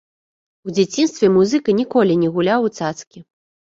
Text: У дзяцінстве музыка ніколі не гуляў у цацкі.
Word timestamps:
У 0.69 0.73
дзяцінстве 0.77 1.29
музыка 1.37 1.69
ніколі 1.81 2.13
не 2.25 2.29
гуляў 2.39 2.61
у 2.69 2.75
цацкі. 2.79 3.19